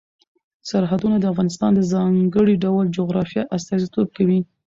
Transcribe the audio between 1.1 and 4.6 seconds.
د افغانستان د ځانګړي ډول جغرافیه استازیتوب کوي.